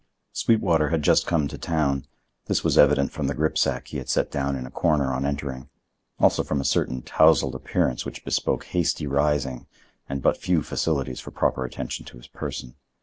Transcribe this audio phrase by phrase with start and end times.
[0.33, 4.55] Sweetwater had just come to town,—this was evident from the gripsack he had set down
[4.55, 5.69] in a corner on entering,
[6.19, 9.67] also from a certain tousled appearance which bespoke hasty rising
[10.09, 12.73] and but few facilities for proper attention to his person.